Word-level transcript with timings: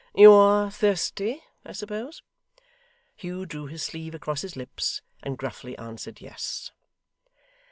You 0.15 0.31
are 0.33 0.71
thirsty, 0.71 1.43
I 1.63 1.73
suppose?' 1.73 2.23
Hugh 3.15 3.45
drew 3.45 3.67
his 3.67 3.83
sleeve 3.83 4.15
across 4.15 4.41
his 4.41 4.55
lips, 4.55 5.03
and 5.21 5.37
gruffly 5.37 5.77
answered 5.77 6.21
yes. 6.21 6.71